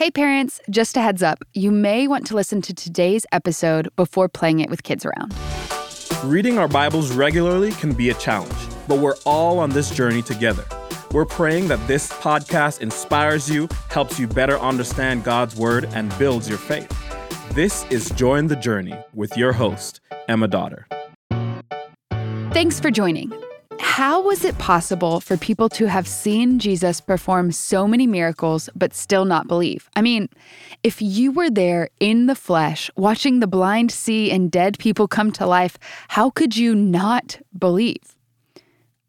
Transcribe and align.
Hey, 0.00 0.10
parents, 0.10 0.62
just 0.70 0.96
a 0.96 1.02
heads 1.02 1.22
up 1.22 1.44
you 1.52 1.70
may 1.70 2.08
want 2.08 2.26
to 2.28 2.34
listen 2.34 2.62
to 2.62 2.72
today's 2.72 3.26
episode 3.32 3.90
before 3.96 4.30
playing 4.30 4.60
it 4.60 4.70
with 4.70 4.82
kids 4.82 5.04
around. 5.04 5.34
Reading 6.24 6.56
our 6.56 6.68
Bibles 6.68 7.12
regularly 7.12 7.72
can 7.72 7.92
be 7.92 8.08
a 8.08 8.14
challenge, 8.14 8.50
but 8.88 8.98
we're 8.98 9.16
all 9.26 9.58
on 9.58 9.68
this 9.68 9.90
journey 9.90 10.22
together. 10.22 10.64
We're 11.12 11.26
praying 11.26 11.68
that 11.68 11.86
this 11.86 12.10
podcast 12.14 12.80
inspires 12.80 13.50
you, 13.50 13.68
helps 13.90 14.18
you 14.18 14.26
better 14.26 14.58
understand 14.58 15.22
God's 15.22 15.54
Word, 15.54 15.84
and 15.92 16.18
builds 16.18 16.48
your 16.48 16.56
faith. 16.56 16.88
This 17.52 17.84
is 17.90 18.08
Join 18.12 18.46
the 18.46 18.56
Journey 18.56 18.98
with 19.12 19.36
your 19.36 19.52
host, 19.52 20.00
Emma 20.28 20.48
Dotter. 20.48 20.86
Thanks 22.54 22.80
for 22.80 22.90
joining. 22.90 23.30
How 23.82 24.20
was 24.20 24.44
it 24.44 24.58
possible 24.58 25.20
for 25.20 25.38
people 25.38 25.70
to 25.70 25.86
have 25.86 26.06
seen 26.06 26.58
Jesus 26.58 27.00
perform 27.00 27.50
so 27.50 27.88
many 27.88 28.06
miracles 28.06 28.68
but 28.76 28.92
still 28.92 29.24
not 29.24 29.48
believe? 29.48 29.88
I 29.96 30.02
mean, 30.02 30.28
if 30.82 31.00
you 31.00 31.32
were 31.32 31.48
there 31.48 31.88
in 31.98 32.26
the 32.26 32.34
flesh, 32.34 32.90
watching 32.94 33.40
the 33.40 33.46
blind 33.46 33.90
see 33.90 34.30
and 34.30 34.50
dead 34.50 34.78
people 34.78 35.08
come 35.08 35.32
to 35.32 35.46
life, 35.46 35.78
how 36.08 36.28
could 36.28 36.56
you 36.56 36.74
not 36.74 37.40
believe? 37.58 38.14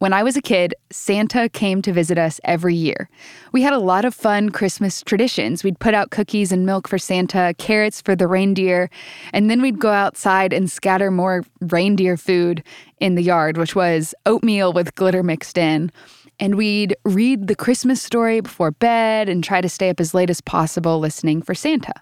When 0.01 0.13
I 0.13 0.23
was 0.23 0.35
a 0.35 0.41
kid, 0.41 0.73
Santa 0.89 1.47
came 1.47 1.83
to 1.83 1.93
visit 1.93 2.17
us 2.17 2.41
every 2.43 2.73
year. 2.73 3.07
We 3.51 3.61
had 3.61 3.71
a 3.71 3.77
lot 3.77 4.03
of 4.03 4.15
fun 4.15 4.49
Christmas 4.49 5.03
traditions. 5.03 5.63
We'd 5.63 5.77
put 5.77 5.93
out 5.93 6.09
cookies 6.09 6.51
and 6.51 6.65
milk 6.65 6.87
for 6.87 6.97
Santa, 6.97 7.53
carrots 7.59 8.01
for 8.01 8.15
the 8.15 8.25
reindeer, 8.25 8.89
and 9.31 9.47
then 9.47 9.61
we'd 9.61 9.77
go 9.77 9.91
outside 9.91 10.53
and 10.53 10.71
scatter 10.71 11.11
more 11.11 11.43
reindeer 11.59 12.17
food 12.17 12.63
in 12.99 13.13
the 13.13 13.21
yard, 13.21 13.59
which 13.59 13.75
was 13.75 14.15
oatmeal 14.25 14.73
with 14.73 14.95
glitter 14.95 15.21
mixed 15.21 15.55
in. 15.55 15.91
And 16.39 16.55
we'd 16.55 16.95
read 17.05 17.45
the 17.45 17.55
Christmas 17.55 18.01
story 18.01 18.41
before 18.41 18.71
bed 18.71 19.29
and 19.29 19.43
try 19.43 19.61
to 19.61 19.69
stay 19.69 19.91
up 19.91 19.99
as 19.99 20.15
late 20.15 20.31
as 20.31 20.41
possible 20.41 20.97
listening 20.97 21.43
for 21.43 21.53
Santa. 21.53 21.93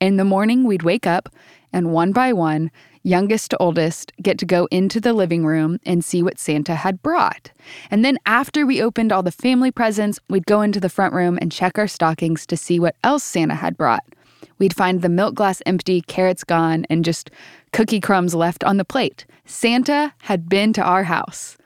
In 0.00 0.16
the 0.16 0.24
morning, 0.24 0.64
we'd 0.64 0.82
wake 0.82 1.06
up 1.06 1.28
and 1.74 1.92
one 1.92 2.12
by 2.12 2.32
one, 2.32 2.70
youngest 3.02 3.50
to 3.50 3.58
oldest, 3.58 4.12
get 4.22 4.38
to 4.38 4.46
go 4.46 4.66
into 4.70 5.00
the 5.00 5.12
living 5.12 5.44
room 5.44 5.78
and 5.84 6.04
see 6.04 6.22
what 6.22 6.38
Santa 6.38 6.74
had 6.74 7.02
brought. 7.02 7.50
And 7.90 8.04
then 8.04 8.18
after 8.26 8.66
we 8.66 8.82
opened 8.82 9.12
all 9.12 9.22
the 9.22 9.30
family 9.30 9.70
presents, 9.70 10.18
we'd 10.28 10.46
go 10.46 10.62
into 10.62 10.80
the 10.80 10.88
front 10.88 11.14
room 11.14 11.38
and 11.40 11.52
check 11.52 11.78
our 11.78 11.88
stockings 11.88 12.46
to 12.46 12.56
see 12.56 12.78
what 12.78 12.96
else 13.04 13.24
Santa 13.24 13.54
had 13.54 13.76
brought. 13.76 14.04
We'd 14.58 14.74
find 14.74 15.02
the 15.02 15.08
milk 15.08 15.34
glass 15.34 15.62
empty, 15.66 16.00
carrots 16.02 16.44
gone, 16.44 16.84
and 16.90 17.04
just 17.04 17.30
cookie 17.72 18.00
crumbs 18.00 18.34
left 18.34 18.64
on 18.64 18.76
the 18.76 18.84
plate. 18.84 19.24
Santa 19.46 20.12
had 20.22 20.48
been 20.48 20.72
to 20.74 20.82
our 20.82 21.04
house. 21.04 21.56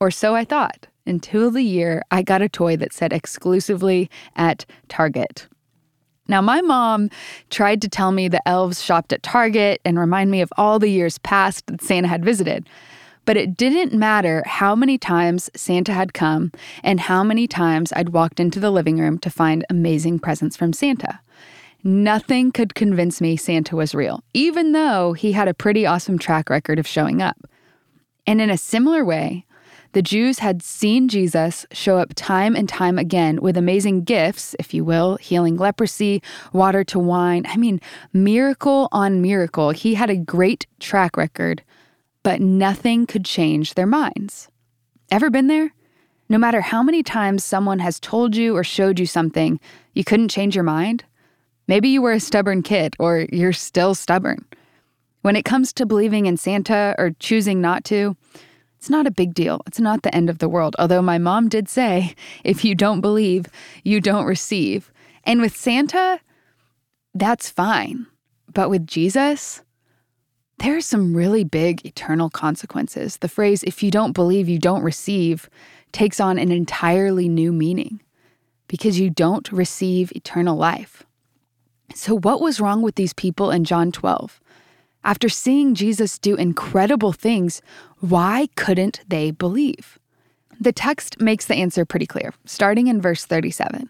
Or 0.00 0.10
so 0.10 0.34
I 0.34 0.44
thought, 0.44 0.86
until 1.06 1.50
the 1.50 1.62
year 1.62 2.02
I 2.10 2.22
got 2.22 2.42
a 2.42 2.48
toy 2.48 2.76
that 2.76 2.92
said 2.92 3.12
exclusively 3.12 4.10
at 4.34 4.66
Target. 4.88 5.46
Now, 6.28 6.40
my 6.40 6.60
mom 6.60 7.10
tried 7.50 7.80
to 7.82 7.88
tell 7.88 8.12
me 8.12 8.28
the 8.28 8.46
elves 8.48 8.82
shopped 8.82 9.12
at 9.12 9.22
Target 9.22 9.80
and 9.84 9.98
remind 9.98 10.30
me 10.30 10.40
of 10.40 10.52
all 10.56 10.78
the 10.78 10.88
years 10.88 11.18
past 11.18 11.66
that 11.66 11.82
Santa 11.82 12.08
had 12.08 12.24
visited. 12.24 12.68
But 13.24 13.36
it 13.36 13.56
didn't 13.56 13.92
matter 13.92 14.42
how 14.46 14.76
many 14.76 14.98
times 14.98 15.50
Santa 15.56 15.92
had 15.92 16.14
come 16.14 16.52
and 16.84 17.00
how 17.00 17.24
many 17.24 17.48
times 17.48 17.92
I'd 17.94 18.10
walked 18.10 18.38
into 18.38 18.60
the 18.60 18.70
living 18.70 18.98
room 18.98 19.18
to 19.18 19.30
find 19.30 19.64
amazing 19.68 20.20
presents 20.20 20.56
from 20.56 20.72
Santa. 20.72 21.20
Nothing 21.82 22.50
could 22.52 22.74
convince 22.74 23.20
me 23.20 23.36
Santa 23.36 23.76
was 23.76 23.94
real, 23.94 24.22
even 24.34 24.72
though 24.72 25.12
he 25.12 25.32
had 25.32 25.48
a 25.48 25.54
pretty 25.54 25.86
awesome 25.86 26.18
track 26.18 26.50
record 26.50 26.78
of 26.78 26.86
showing 26.86 27.22
up. 27.22 27.36
And 28.26 28.40
in 28.40 28.50
a 28.50 28.58
similar 28.58 29.04
way, 29.04 29.45
the 29.96 30.02
Jews 30.02 30.40
had 30.40 30.62
seen 30.62 31.08
Jesus 31.08 31.64
show 31.72 31.96
up 31.96 32.12
time 32.14 32.54
and 32.54 32.68
time 32.68 32.98
again 32.98 33.40
with 33.40 33.56
amazing 33.56 34.04
gifts, 34.04 34.54
if 34.58 34.74
you 34.74 34.84
will, 34.84 35.16
healing 35.16 35.56
leprosy, 35.56 36.22
water 36.52 36.84
to 36.84 36.98
wine. 36.98 37.46
I 37.48 37.56
mean, 37.56 37.80
miracle 38.12 38.90
on 38.92 39.22
miracle. 39.22 39.70
He 39.70 39.94
had 39.94 40.10
a 40.10 40.16
great 40.18 40.66
track 40.80 41.16
record, 41.16 41.62
but 42.22 42.42
nothing 42.42 43.06
could 43.06 43.24
change 43.24 43.72
their 43.72 43.86
minds. 43.86 44.50
Ever 45.10 45.30
been 45.30 45.46
there? 45.46 45.72
No 46.28 46.36
matter 46.36 46.60
how 46.60 46.82
many 46.82 47.02
times 47.02 47.42
someone 47.42 47.78
has 47.78 47.98
told 47.98 48.36
you 48.36 48.54
or 48.54 48.62
showed 48.62 48.98
you 49.00 49.06
something, 49.06 49.58
you 49.94 50.04
couldn't 50.04 50.28
change 50.28 50.54
your 50.54 50.62
mind? 50.62 51.04
Maybe 51.68 51.88
you 51.88 52.02
were 52.02 52.12
a 52.12 52.20
stubborn 52.20 52.62
kid, 52.62 52.96
or 52.98 53.24
you're 53.32 53.54
still 53.54 53.94
stubborn. 53.94 54.44
When 55.22 55.36
it 55.36 55.46
comes 55.46 55.72
to 55.72 55.86
believing 55.86 56.26
in 56.26 56.36
Santa 56.36 56.94
or 56.98 57.12
choosing 57.18 57.62
not 57.62 57.84
to, 57.84 58.14
it's 58.86 58.90
not 58.92 59.08
a 59.08 59.10
big 59.10 59.34
deal. 59.34 59.62
It's 59.66 59.80
not 59.80 60.04
the 60.04 60.14
end 60.14 60.30
of 60.30 60.38
the 60.38 60.48
world. 60.48 60.76
Although 60.78 61.02
my 61.02 61.18
mom 61.18 61.48
did 61.48 61.68
say, 61.68 62.14
if 62.44 62.64
you 62.64 62.76
don't 62.76 63.00
believe, 63.00 63.46
you 63.82 64.00
don't 64.00 64.26
receive. 64.26 64.92
And 65.24 65.40
with 65.40 65.56
Santa, 65.56 66.20
that's 67.12 67.50
fine. 67.50 68.06
But 68.54 68.70
with 68.70 68.86
Jesus, 68.86 69.60
there 70.60 70.76
are 70.76 70.80
some 70.80 71.16
really 71.16 71.42
big 71.42 71.84
eternal 71.84 72.30
consequences. 72.30 73.16
The 73.16 73.28
phrase, 73.28 73.64
if 73.64 73.82
you 73.82 73.90
don't 73.90 74.12
believe, 74.12 74.48
you 74.48 74.60
don't 74.60 74.84
receive, 74.84 75.50
takes 75.90 76.20
on 76.20 76.38
an 76.38 76.52
entirely 76.52 77.28
new 77.28 77.52
meaning 77.52 78.00
because 78.68 79.00
you 79.00 79.10
don't 79.10 79.50
receive 79.50 80.12
eternal 80.12 80.56
life. 80.56 81.02
So, 81.92 82.16
what 82.16 82.40
was 82.40 82.60
wrong 82.60 82.82
with 82.82 82.94
these 82.94 83.12
people 83.12 83.50
in 83.50 83.64
John 83.64 83.90
12? 83.90 84.40
After 85.06 85.28
seeing 85.28 85.76
Jesus 85.76 86.18
do 86.18 86.34
incredible 86.34 87.12
things, 87.12 87.62
why 88.00 88.48
couldn't 88.56 89.02
they 89.06 89.30
believe? 89.30 90.00
The 90.60 90.72
text 90.72 91.20
makes 91.20 91.46
the 91.46 91.54
answer 91.54 91.84
pretty 91.84 92.06
clear, 92.06 92.34
starting 92.44 92.88
in 92.88 93.00
verse 93.00 93.24
37. 93.24 93.88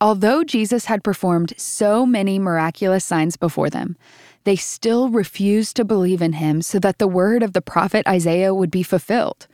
Although 0.00 0.42
Jesus 0.42 0.86
had 0.86 1.04
performed 1.04 1.54
so 1.56 2.04
many 2.04 2.40
miraculous 2.40 3.04
signs 3.04 3.36
before 3.36 3.70
them, 3.70 3.96
they 4.42 4.56
still 4.56 5.10
refused 5.10 5.76
to 5.76 5.84
believe 5.84 6.20
in 6.20 6.32
him 6.32 6.60
so 6.60 6.80
that 6.80 6.98
the 6.98 7.06
word 7.06 7.44
of 7.44 7.52
the 7.52 7.62
prophet 7.62 8.04
Isaiah 8.08 8.52
would 8.52 8.72
be 8.72 8.82
fulfilled. 8.82 9.46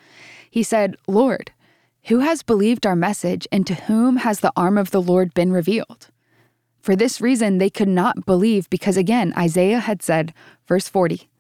He 0.50 0.62
said, 0.62 0.96
Lord, 1.06 1.52
who 2.04 2.20
has 2.20 2.42
believed 2.42 2.86
our 2.86 2.96
message, 2.96 3.46
and 3.52 3.66
to 3.66 3.74
whom 3.74 4.16
has 4.16 4.40
the 4.40 4.52
arm 4.56 4.78
of 4.78 4.90
the 4.90 5.02
Lord 5.02 5.34
been 5.34 5.52
revealed? 5.52 6.08
For 6.82 6.96
this 6.96 7.20
reason, 7.20 7.58
they 7.58 7.70
could 7.70 7.88
not 7.88 8.26
believe 8.26 8.68
because, 8.68 8.96
again, 8.96 9.32
Isaiah 9.38 9.78
had 9.78 10.02
said, 10.02 10.34
verse 10.66 10.88
40, 10.88 11.30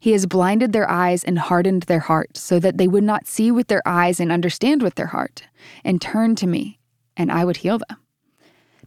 He 0.00 0.10
has 0.10 0.26
blinded 0.26 0.72
their 0.72 0.90
eyes 0.90 1.22
and 1.22 1.38
hardened 1.38 1.84
their 1.84 2.00
heart, 2.00 2.36
so 2.36 2.58
that 2.58 2.78
they 2.78 2.88
would 2.88 3.04
not 3.04 3.28
see 3.28 3.52
with 3.52 3.68
their 3.68 3.82
eyes 3.86 4.18
and 4.18 4.32
understand 4.32 4.82
with 4.82 4.96
their 4.96 5.06
heart, 5.06 5.44
and 5.84 6.02
turn 6.02 6.34
to 6.36 6.48
me, 6.48 6.80
and 7.16 7.30
I 7.30 7.44
would 7.44 7.58
heal 7.58 7.78
them. 7.78 7.96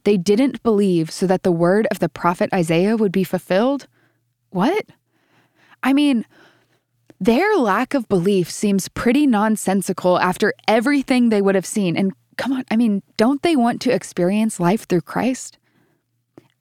They 0.04 0.18
didn't 0.18 0.64
believe 0.64 1.12
so 1.12 1.26
that 1.28 1.44
the 1.44 1.52
word 1.52 1.88
of 1.92 2.00
the 2.00 2.10
prophet 2.10 2.52
Isaiah 2.54 2.98
would 2.98 3.12
be 3.14 3.24
fulfilled? 3.24 3.88
What? 4.50 4.86
I 5.82 5.94
mean, 5.94 6.26
their 7.22 7.56
lack 7.56 7.94
of 7.94 8.10
belief 8.10 8.50
seems 8.52 8.90
pretty 8.90 9.28
nonsensical 9.28 10.20
after 10.20 10.54
everything 10.68 11.30
they 11.30 11.42
would 11.42 11.56
have 11.56 11.66
seen. 11.66 11.96
And 11.96 12.12
come 12.36 12.52
on, 12.52 12.66
I 12.70 12.76
mean, 12.76 13.04
don't 13.16 13.42
they 13.44 13.56
want 13.56 13.80
to 13.82 13.94
experience 13.94 14.60
life 14.60 14.88
through 14.88 15.02
Christ? 15.02 15.58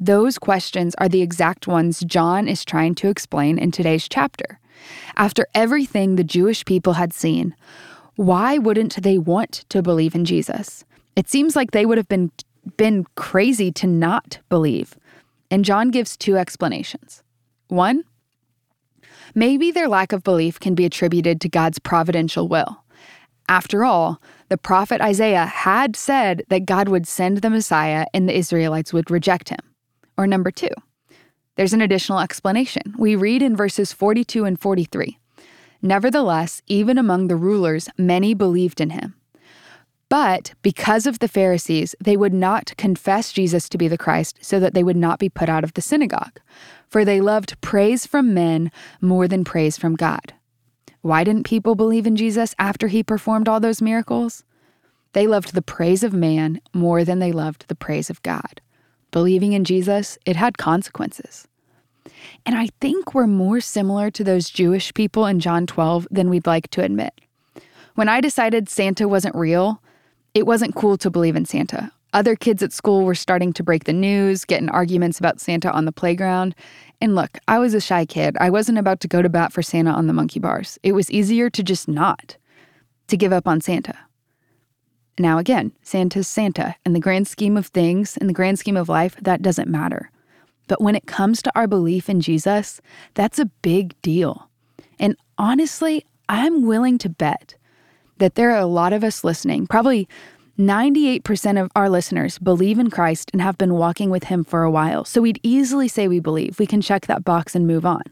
Those 0.02 0.38
questions 0.38 0.94
are 0.96 1.10
the 1.10 1.20
exact 1.20 1.66
ones 1.66 2.00
John 2.00 2.48
is 2.48 2.64
trying 2.64 2.94
to 2.96 3.08
explain 3.08 3.58
in 3.58 3.70
today's 3.70 4.08
chapter. 4.08 4.58
After 5.16 5.46
everything 5.54 6.16
the 6.16 6.24
Jewish 6.24 6.64
people 6.64 6.94
had 6.94 7.12
seen, 7.12 7.54
why 8.16 8.56
wouldn't 8.56 9.02
they 9.02 9.18
want 9.18 9.66
to 9.68 9.82
believe 9.82 10.14
in 10.14 10.24
Jesus? 10.24 10.86
It 11.16 11.28
seems 11.28 11.54
like 11.54 11.72
they 11.72 11.84
would 11.84 11.98
have 11.98 12.08
been 12.08 12.32
been 12.76 13.06
crazy 13.14 13.70
to 13.72 13.86
not 13.86 14.38
believe. 14.48 14.94
And 15.50 15.64
John 15.64 15.90
gives 15.90 16.16
two 16.16 16.36
explanations. 16.36 17.22
One, 17.68 18.04
maybe 19.34 19.70
their 19.70 19.88
lack 19.88 20.12
of 20.12 20.22
belief 20.22 20.60
can 20.60 20.74
be 20.74 20.84
attributed 20.84 21.40
to 21.40 21.48
God's 21.48 21.78
providential 21.78 22.48
will. 22.48 22.84
After 23.48 23.84
all, 23.84 24.20
the 24.48 24.58
prophet 24.58 25.00
Isaiah 25.00 25.46
had 25.46 25.96
said 25.96 26.42
that 26.48 26.66
God 26.66 26.88
would 26.88 27.06
send 27.06 27.38
the 27.38 27.50
Messiah 27.50 28.06
and 28.14 28.28
the 28.28 28.36
Israelites 28.36 28.92
would 28.92 29.10
reject 29.10 29.48
him. 29.48 29.69
Or 30.16 30.26
number 30.26 30.50
two, 30.50 30.70
there's 31.56 31.72
an 31.72 31.82
additional 31.82 32.20
explanation. 32.20 32.94
We 32.96 33.16
read 33.16 33.42
in 33.42 33.56
verses 33.56 33.92
42 33.92 34.44
and 34.44 34.58
43 34.58 35.18
Nevertheless, 35.82 36.60
even 36.66 36.98
among 36.98 37.28
the 37.28 37.36
rulers, 37.36 37.88
many 37.96 38.34
believed 38.34 38.80
in 38.80 38.90
him. 38.90 39.14
But 40.10 40.54
because 40.62 41.06
of 41.06 41.20
the 41.20 41.28
Pharisees, 41.28 41.94
they 42.02 42.16
would 42.16 42.34
not 42.34 42.76
confess 42.76 43.32
Jesus 43.32 43.68
to 43.68 43.78
be 43.78 43.88
the 43.88 43.96
Christ 43.96 44.38
so 44.42 44.58
that 44.60 44.74
they 44.74 44.82
would 44.82 44.96
not 44.96 45.18
be 45.18 45.28
put 45.28 45.48
out 45.48 45.64
of 45.64 45.74
the 45.74 45.80
synagogue. 45.80 46.40
For 46.88 47.04
they 47.04 47.20
loved 47.20 47.60
praise 47.60 48.06
from 48.06 48.34
men 48.34 48.70
more 49.00 49.28
than 49.28 49.44
praise 49.44 49.78
from 49.78 49.96
God. 49.96 50.34
Why 51.00 51.24
didn't 51.24 51.44
people 51.44 51.74
believe 51.74 52.06
in 52.06 52.16
Jesus 52.16 52.54
after 52.58 52.88
he 52.88 53.02
performed 53.02 53.48
all 53.48 53.60
those 53.60 53.80
miracles? 53.80 54.44
They 55.12 55.26
loved 55.26 55.54
the 55.54 55.62
praise 55.62 56.02
of 56.02 56.12
man 56.12 56.60
more 56.74 57.04
than 57.04 57.20
they 57.20 57.32
loved 57.32 57.66
the 57.68 57.74
praise 57.74 58.10
of 58.10 58.22
God 58.22 58.60
believing 59.10 59.52
in 59.52 59.64
Jesus, 59.64 60.18
it 60.24 60.36
had 60.36 60.58
consequences. 60.58 61.46
And 62.46 62.56
I 62.56 62.68
think 62.80 63.14
we're 63.14 63.26
more 63.26 63.60
similar 63.60 64.10
to 64.12 64.24
those 64.24 64.50
Jewish 64.50 64.92
people 64.94 65.26
in 65.26 65.40
John 65.40 65.66
12 65.66 66.08
than 66.10 66.30
we'd 66.30 66.46
like 66.46 66.68
to 66.70 66.82
admit. 66.82 67.20
When 67.94 68.08
I 68.08 68.20
decided 68.20 68.68
Santa 68.68 69.08
wasn't 69.08 69.34
real, 69.34 69.82
it 70.34 70.46
wasn't 70.46 70.74
cool 70.74 70.96
to 70.98 71.10
believe 71.10 71.36
in 71.36 71.44
Santa. 71.44 71.92
Other 72.12 72.34
kids 72.34 72.62
at 72.62 72.72
school 72.72 73.04
were 73.04 73.14
starting 73.14 73.52
to 73.52 73.62
break 73.62 73.84
the 73.84 73.92
news, 73.92 74.44
get 74.44 74.60
in 74.60 74.68
arguments 74.68 75.18
about 75.18 75.40
Santa 75.40 75.70
on 75.70 75.84
the 75.84 75.92
playground. 75.92 76.54
And 77.00 77.14
look, 77.14 77.38
I 77.46 77.58
was 77.58 77.74
a 77.74 77.80
shy 77.80 78.04
kid. 78.04 78.36
I 78.40 78.50
wasn't 78.50 78.78
about 78.78 79.00
to 79.00 79.08
go 79.08 79.22
to 79.22 79.28
bat 79.28 79.52
for 79.52 79.62
Santa 79.62 79.90
on 79.90 80.06
the 80.06 80.12
monkey 80.12 80.40
bars. 80.40 80.78
It 80.82 80.92
was 80.92 81.10
easier 81.10 81.50
to 81.50 81.62
just 81.62 81.86
not, 81.86 82.36
to 83.08 83.16
give 83.16 83.32
up 83.32 83.46
on 83.46 83.60
Santa. 83.60 83.96
Now, 85.20 85.36
again, 85.36 85.72
Santa's 85.82 86.26
Santa. 86.26 86.76
In 86.86 86.94
the 86.94 86.98
grand 86.98 87.28
scheme 87.28 87.58
of 87.58 87.66
things, 87.66 88.16
in 88.16 88.26
the 88.26 88.32
grand 88.32 88.58
scheme 88.58 88.76
of 88.76 88.88
life, 88.88 89.16
that 89.20 89.42
doesn't 89.42 89.68
matter. 89.68 90.10
But 90.66 90.80
when 90.80 90.96
it 90.96 91.06
comes 91.06 91.42
to 91.42 91.52
our 91.54 91.66
belief 91.66 92.08
in 92.08 92.22
Jesus, 92.22 92.80
that's 93.12 93.38
a 93.38 93.44
big 93.44 94.00
deal. 94.00 94.48
And 94.98 95.16
honestly, 95.36 96.06
I'm 96.30 96.66
willing 96.66 96.96
to 96.98 97.10
bet 97.10 97.54
that 98.16 98.34
there 98.34 98.50
are 98.52 98.60
a 98.60 98.66
lot 98.66 98.94
of 98.94 99.04
us 99.04 99.22
listening, 99.22 99.66
probably 99.66 100.08
98% 100.58 101.62
of 101.62 101.70
our 101.76 101.90
listeners 101.90 102.38
believe 102.38 102.78
in 102.78 102.88
Christ 102.88 103.30
and 103.34 103.42
have 103.42 103.58
been 103.58 103.74
walking 103.74 104.08
with 104.08 104.24
Him 104.24 104.42
for 104.42 104.62
a 104.62 104.70
while. 104.70 105.04
So 105.04 105.20
we'd 105.20 105.40
easily 105.42 105.88
say 105.88 106.08
we 106.08 106.20
believe. 106.20 106.58
We 106.58 106.66
can 106.66 106.80
check 106.80 107.06
that 107.08 107.24
box 107.24 107.54
and 107.54 107.66
move 107.66 107.84
on. 107.84 108.02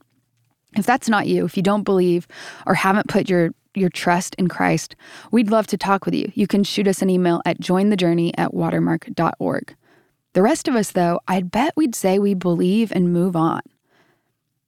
If 0.76 0.84
that's 0.84 1.08
not 1.08 1.26
you, 1.26 1.46
if 1.46 1.56
you 1.56 1.62
don't 1.62 1.84
believe 1.84 2.28
or 2.66 2.74
haven't 2.74 3.08
put 3.08 3.30
your 3.30 3.50
your 3.74 3.90
trust 3.90 4.34
in 4.36 4.48
Christ, 4.48 4.96
we'd 5.30 5.50
love 5.50 5.66
to 5.68 5.78
talk 5.78 6.04
with 6.04 6.14
you. 6.14 6.30
You 6.34 6.46
can 6.46 6.64
shoot 6.64 6.88
us 6.88 7.02
an 7.02 7.10
email 7.10 7.40
at 7.44 7.60
jointhejourney 7.60 8.32
at 8.36 8.54
watermark.org. 8.54 9.74
The 10.32 10.42
rest 10.42 10.68
of 10.68 10.74
us, 10.74 10.92
though, 10.92 11.20
I'd 11.28 11.50
bet 11.50 11.74
we'd 11.76 11.94
say 11.94 12.18
we 12.18 12.34
believe 12.34 12.92
and 12.92 13.12
move 13.12 13.36
on. 13.36 13.60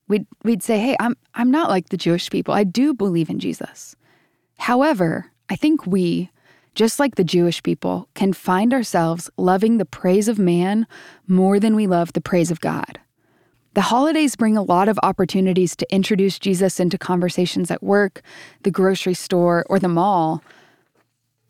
We'd, 0.08 0.26
we'd 0.42 0.62
say, 0.62 0.78
hey, 0.78 0.96
I'm, 0.98 1.16
I'm 1.34 1.50
not 1.50 1.70
like 1.70 1.88
the 1.88 1.96
Jewish 1.96 2.30
people. 2.30 2.54
I 2.54 2.64
do 2.64 2.94
believe 2.94 3.30
in 3.30 3.38
Jesus. 3.38 3.94
However, 4.58 5.30
I 5.48 5.56
think 5.56 5.86
we, 5.86 6.30
just 6.74 6.98
like 7.00 7.16
the 7.16 7.24
Jewish 7.24 7.62
people, 7.62 8.08
can 8.14 8.32
find 8.32 8.72
ourselves 8.72 9.30
loving 9.36 9.78
the 9.78 9.84
praise 9.84 10.28
of 10.28 10.38
man 10.38 10.86
more 11.26 11.58
than 11.58 11.74
we 11.74 11.86
love 11.86 12.12
the 12.12 12.20
praise 12.20 12.50
of 12.50 12.60
God. 12.60 12.99
The 13.80 13.84
holidays 13.84 14.36
bring 14.36 14.58
a 14.58 14.62
lot 14.62 14.90
of 14.90 15.00
opportunities 15.02 15.74
to 15.76 15.90
introduce 15.90 16.38
Jesus 16.38 16.80
into 16.80 16.98
conversations 16.98 17.70
at 17.70 17.82
work, 17.82 18.20
the 18.62 18.70
grocery 18.70 19.14
store, 19.14 19.64
or 19.70 19.78
the 19.78 19.88
mall. 19.88 20.44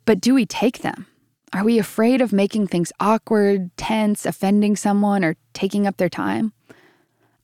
But 0.04 0.20
do 0.20 0.32
we 0.34 0.46
take 0.46 0.82
them? 0.82 1.08
Are 1.52 1.64
we 1.64 1.80
afraid 1.80 2.20
of 2.20 2.32
making 2.32 2.68
things 2.68 2.92
awkward, 3.00 3.76
tense, 3.76 4.24
offending 4.24 4.76
someone, 4.76 5.24
or 5.24 5.34
taking 5.54 5.88
up 5.88 5.96
their 5.96 6.08
time? 6.08 6.52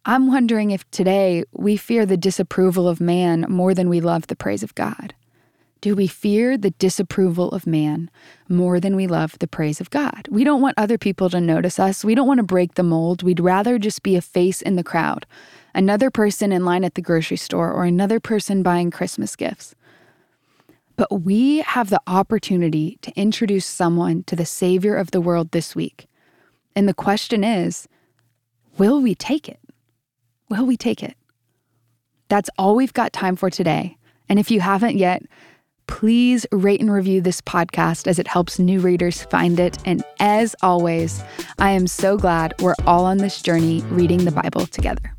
I'm 0.04 0.28
wondering 0.28 0.70
if 0.70 0.88
today 0.92 1.42
we 1.50 1.76
fear 1.76 2.06
the 2.06 2.16
disapproval 2.16 2.86
of 2.86 3.00
man 3.00 3.44
more 3.48 3.74
than 3.74 3.88
we 3.88 4.00
love 4.00 4.28
the 4.28 4.36
praise 4.36 4.62
of 4.62 4.76
God. 4.76 5.16
Do 5.80 5.94
we 5.94 6.06
fear 6.06 6.56
the 6.56 6.70
disapproval 6.70 7.50
of 7.50 7.66
man 7.66 8.10
more 8.48 8.80
than 8.80 8.96
we 8.96 9.06
love 9.06 9.38
the 9.38 9.46
praise 9.46 9.80
of 9.80 9.90
God? 9.90 10.26
We 10.30 10.42
don't 10.42 10.60
want 10.60 10.78
other 10.78 10.98
people 10.98 11.28
to 11.30 11.40
notice 11.40 11.78
us. 11.78 12.04
We 12.04 12.14
don't 12.14 12.26
want 12.26 12.38
to 12.38 12.44
break 12.44 12.74
the 12.74 12.82
mold. 12.82 13.22
We'd 13.22 13.40
rather 13.40 13.78
just 13.78 14.02
be 14.02 14.16
a 14.16 14.22
face 14.22 14.62
in 14.62 14.76
the 14.76 14.84
crowd, 14.84 15.26
another 15.74 16.10
person 16.10 16.50
in 16.50 16.64
line 16.64 16.82
at 16.82 16.94
the 16.94 17.02
grocery 17.02 17.36
store, 17.36 17.70
or 17.72 17.84
another 17.84 18.20
person 18.20 18.62
buying 18.62 18.90
Christmas 18.90 19.36
gifts. 19.36 19.74
But 20.96 21.22
we 21.22 21.58
have 21.58 21.90
the 21.90 22.00
opportunity 22.06 22.98
to 23.02 23.12
introduce 23.14 23.66
someone 23.66 24.22
to 24.24 24.34
the 24.34 24.46
Savior 24.46 24.96
of 24.96 25.10
the 25.10 25.20
world 25.20 25.50
this 25.50 25.76
week. 25.76 26.06
And 26.74 26.88
the 26.88 26.94
question 26.94 27.44
is 27.44 27.86
will 28.78 29.00
we 29.00 29.14
take 29.14 29.48
it? 29.48 29.60
Will 30.48 30.64
we 30.64 30.76
take 30.76 31.02
it? 31.02 31.16
That's 32.28 32.50
all 32.58 32.76
we've 32.76 32.94
got 32.94 33.12
time 33.12 33.36
for 33.36 33.50
today. 33.50 33.96
And 34.28 34.38
if 34.38 34.50
you 34.50 34.60
haven't 34.60 34.96
yet, 34.96 35.22
please 35.86 36.46
rate 36.52 36.80
and 36.80 36.92
review 36.92 37.20
this 37.20 37.40
podcast 37.40 38.06
as 38.06 38.18
it 38.18 38.28
helps 38.28 38.58
new 38.58 38.80
readers 38.80 39.22
find 39.24 39.58
it. 39.60 39.78
And 39.84 40.02
as 40.20 40.54
always, 40.62 41.22
I 41.58 41.70
am 41.70 41.86
so 41.86 42.16
glad 42.16 42.54
we're 42.60 42.74
all 42.86 43.04
on 43.04 43.18
this 43.18 43.42
journey 43.42 43.82
reading 43.90 44.24
the 44.24 44.32
Bible 44.32 44.66
together. 44.66 45.12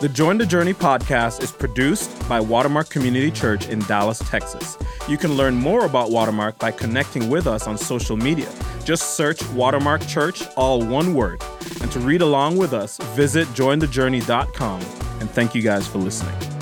The 0.00 0.08
Join 0.08 0.38
the 0.38 0.46
Journey 0.46 0.74
podcast 0.74 1.42
is 1.42 1.50
produced 1.50 2.28
by 2.28 2.38
Watermark 2.38 2.88
Community 2.88 3.32
Church 3.32 3.68
in 3.68 3.80
Dallas, 3.80 4.20
Texas. 4.30 4.78
You 5.08 5.18
can 5.18 5.34
learn 5.34 5.56
more 5.56 5.86
about 5.86 6.12
Watermark 6.12 6.60
by 6.60 6.70
connecting 6.70 7.28
with 7.28 7.48
us 7.48 7.66
on 7.66 7.76
social 7.76 8.16
media. 8.16 8.48
Just 8.84 9.16
search 9.16 9.44
Watermark 9.48 10.06
Church, 10.06 10.44
all 10.56 10.80
one 10.80 11.14
word. 11.14 11.42
And 11.80 11.90
to 11.90 11.98
read 11.98 12.22
along 12.22 12.58
with 12.58 12.72
us, 12.72 12.96
visit 13.16 13.48
jointhejourney.com. 13.48 14.80
And 15.20 15.28
thank 15.30 15.56
you 15.56 15.62
guys 15.62 15.88
for 15.88 15.98
listening. 15.98 16.57